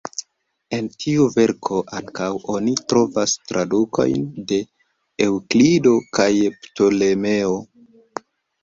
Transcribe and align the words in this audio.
En 0.77 0.87
tiu 1.03 1.27
verko 1.35 1.77
ankaŭ 1.97 2.31
oni 2.55 2.73
trovas 2.93 3.35
tradukojn 3.53 4.27
de 4.53 4.61
Eŭklido 5.29 5.95
kaj 6.21 6.31
Ptolemeo. 6.59 7.55